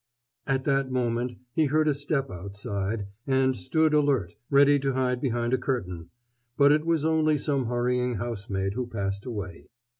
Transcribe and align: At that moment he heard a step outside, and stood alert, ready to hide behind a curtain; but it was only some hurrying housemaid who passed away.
At 0.47 0.63
that 0.63 0.89
moment 0.91 1.35
he 1.53 1.65
heard 1.65 1.87
a 1.87 1.93
step 1.93 2.31
outside, 2.31 3.05
and 3.27 3.55
stood 3.55 3.93
alert, 3.93 4.33
ready 4.49 4.79
to 4.79 4.93
hide 4.93 5.21
behind 5.21 5.53
a 5.53 5.59
curtain; 5.59 6.09
but 6.57 6.71
it 6.71 6.87
was 6.87 7.05
only 7.05 7.37
some 7.37 7.67
hurrying 7.67 8.15
housemaid 8.15 8.73
who 8.73 8.87
passed 8.87 9.27
away. 9.27 9.67